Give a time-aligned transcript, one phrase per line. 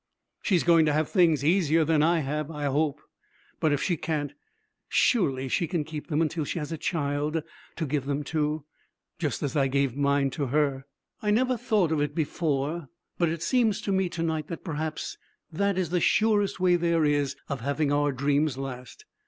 [0.41, 3.01] She's going to have things easier than I have, I hope.
[3.59, 4.33] But if she can't,
[4.89, 7.43] surely she can keep them until she has a child
[7.75, 8.65] to give them to,
[9.19, 10.87] just as I gave mine to her.
[11.21, 12.87] I never thought of it before,
[13.19, 15.19] but it seems to me to night that perhaps
[15.51, 19.05] that is the surest way there is of having our dreams last.